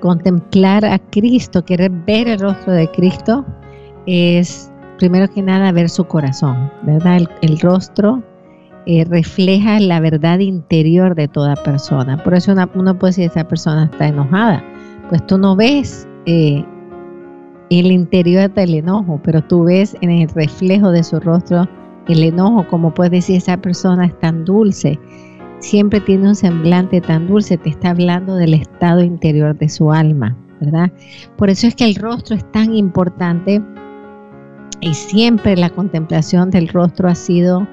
[0.00, 3.44] Contemplar a Cristo, querer ver el rostro de Cristo,
[4.06, 7.28] es primero que nada ver su corazón, ¿verdad?
[7.42, 8.22] El, rostro
[8.86, 12.22] eh, refleja la verdad interior de toda persona.
[12.22, 14.62] Por eso uno puede decir, esa persona está enojada.
[15.08, 16.64] Pues tú no ves eh,
[17.70, 21.68] el interior del enojo, pero tú ves en el reflejo de su rostro
[22.08, 24.98] el enojo, como puedes decir, esa persona es tan dulce,
[25.60, 30.36] siempre tiene un semblante tan dulce, te está hablando del estado interior de su alma,
[30.60, 30.92] ¿verdad?
[31.36, 33.62] Por eso es que el rostro es tan importante
[34.80, 37.66] y siempre la contemplación del rostro ha sido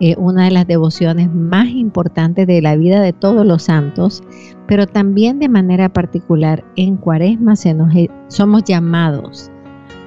[0.00, 4.22] eh, una de las devociones más importantes de la vida de todos los santos,
[4.66, 7.92] pero también de manera particular en Cuaresma se nos,
[8.28, 9.50] somos llamados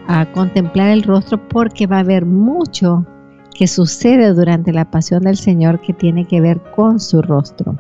[0.08, 3.06] a contemplar el rostro porque va a haber mucho
[3.56, 7.78] que sucede durante la pasión del Señor que tiene que ver con su rostro.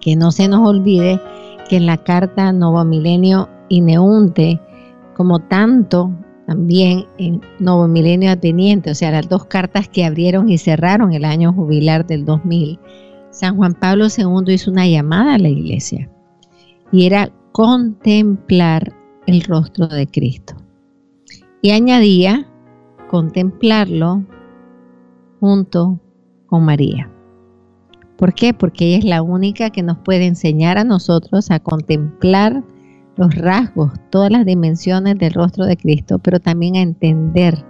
[0.00, 1.20] Que no se nos olvide
[1.68, 4.60] que en la carta Novo Milenio y Neunte,
[5.14, 6.10] como tanto
[6.46, 11.24] también en Novo Milenio Ateniente, o sea, las dos cartas que abrieron y cerraron el
[11.24, 12.78] año jubilar del 2000,
[13.30, 16.08] San Juan Pablo II hizo una llamada a la iglesia
[16.92, 18.94] y era contemplar
[19.26, 20.54] el rostro de Cristo.
[21.62, 22.46] Y añadía
[23.08, 24.24] contemplarlo
[25.46, 26.00] junto
[26.46, 27.08] con María.
[28.18, 28.52] ¿Por qué?
[28.52, 32.64] Porque ella es la única que nos puede enseñar a nosotros a contemplar
[33.16, 37.64] los rasgos, todas las dimensiones del rostro de Cristo, pero también a entender,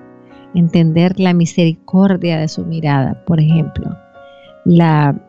[0.54, 3.94] entender la misericordia de su mirada, por ejemplo,
[4.64, 5.20] la,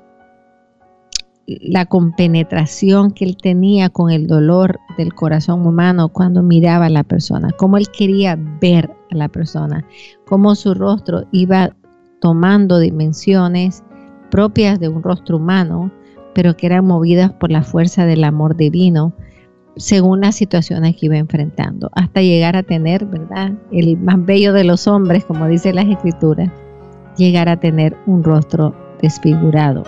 [1.48, 7.04] la compenetración que él tenía con el dolor del corazón humano cuando miraba a la
[7.04, 9.86] persona, cómo él quería ver a la persona,
[10.26, 11.72] cómo su rostro iba
[12.20, 13.84] tomando dimensiones
[14.30, 15.92] propias de un rostro humano,
[16.34, 19.14] pero que eran movidas por la fuerza del amor divino
[19.78, 23.54] según las situaciones que iba enfrentando, hasta llegar a tener, ¿verdad?
[23.72, 26.50] El más bello de los hombres, como dice las escrituras,
[27.16, 29.84] llegar a tener un rostro desfigurado.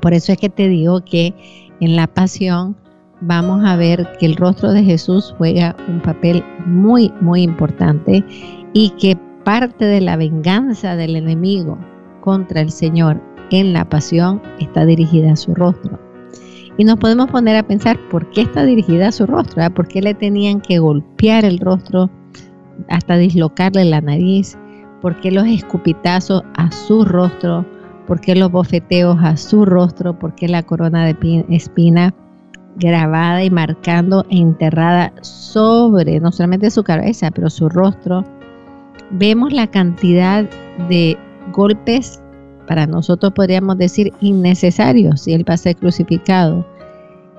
[0.00, 1.34] Por eso es que te digo que
[1.80, 2.76] en la pasión
[3.20, 8.24] vamos a ver que el rostro de Jesús juega un papel muy, muy importante
[8.72, 9.18] y que
[9.48, 11.78] parte de la venganza del enemigo
[12.20, 13.18] contra el Señor
[13.50, 15.98] en la pasión está dirigida a su rostro.
[16.76, 19.70] Y nos podemos poner a pensar por qué está dirigida a su rostro, ¿Ah?
[19.70, 22.10] por qué le tenían que golpear el rostro
[22.90, 24.58] hasta dislocarle la nariz,
[25.00, 27.64] por qué los escupitazos a su rostro,
[28.06, 32.12] por qué los bofeteos a su rostro, por qué la corona de espina
[32.76, 38.26] grabada y marcando e enterrada sobre no solamente su cabeza, pero su rostro
[39.10, 40.48] vemos la cantidad
[40.88, 41.16] de
[41.52, 42.20] golpes,
[42.66, 46.66] para nosotros podríamos decir innecesarios, si Él va a ser crucificado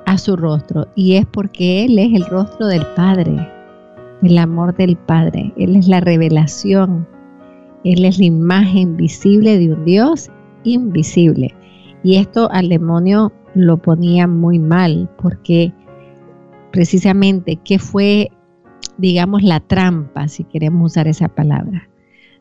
[0.05, 0.87] a su rostro.
[0.95, 3.47] Y es porque Él es el rostro del Padre,
[4.23, 5.53] el amor del Padre.
[5.57, 7.07] Él es la revelación.
[7.83, 10.29] Él es la imagen visible de un Dios
[10.63, 11.55] invisible.
[12.03, 15.71] Y esto al demonio lo ponía muy mal porque
[16.71, 18.31] precisamente, ¿qué fue
[18.99, 21.89] digamos, la trampa, si queremos usar esa palabra,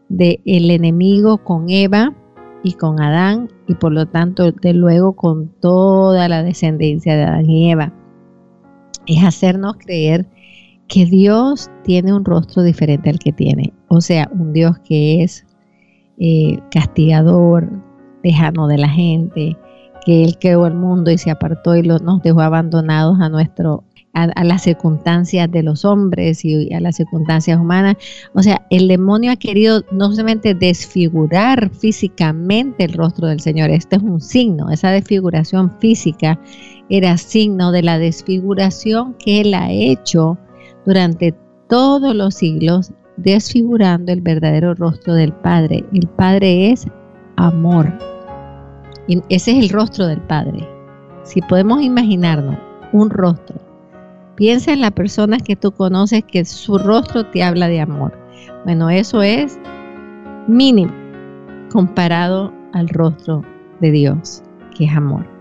[0.09, 2.15] de el enemigo con Eva
[2.63, 7.49] y con Adán y por lo tanto de luego con toda la descendencia de Adán
[7.49, 7.93] y Eva.
[9.07, 10.27] Es hacernos creer
[10.89, 13.73] que Dios tiene un rostro diferente al que tiene.
[13.89, 15.47] O sea, un Dios que es
[16.19, 17.71] eh, castigador,
[18.25, 19.57] lejano de la gente,
[20.05, 24.45] que Él creó el mundo y se apartó y nos dejó abandonados a nuestro a,
[24.45, 27.97] las circunstancias de los hombres y a las circunstancias humanas.
[28.35, 33.97] O sea, el demonio ha querido no solamente desfigurar físicamente el rostro del Señor, este
[33.97, 36.41] es un signo, esa desfiguración física
[36.89, 40.39] era signo de la desfiguración que Él ha hecho
[40.87, 41.35] durante
[41.69, 45.85] todos los siglos, desfigurando el verdadero rostro del Padre.
[45.93, 46.87] El Padre es
[47.37, 47.93] amor.
[49.07, 50.67] Y ese es el rostro del Padre.
[51.25, 52.57] Si podemos imaginarnos
[52.93, 53.68] un rostro
[54.39, 58.17] Piensa en la persona que tú conoces que su rostro te habla de amor.
[58.65, 59.59] Bueno, eso es
[60.47, 60.93] mínimo
[61.73, 63.43] comparado al rostro
[63.81, 64.45] de Dios,
[64.77, 65.38] que es amor.